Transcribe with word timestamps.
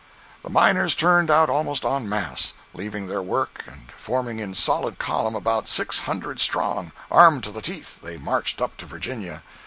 The 0.41 0.49
miners 0.49 0.95
turned 0.95 1.29
out 1.29 1.47
almost 1.47 1.85
en 1.85 2.09
masse, 2.09 2.53
leaving 2.73 3.05
their 3.05 3.21
work 3.21 3.63
and 3.67 3.91
forming 3.91 4.39
in 4.39 4.55
solid 4.55 4.97
column 4.97 5.35
about 5.35 5.67
six 5.67 5.99
hundred 5.99 6.39
strong, 6.39 6.91
armed 7.11 7.43
to 7.43 7.51
the 7.51 7.61
teeth, 7.61 7.99
they 8.01 8.17
marched 8.17 8.63
up 8.63 8.77
to 8.77 8.87
Virginia. 8.87 9.43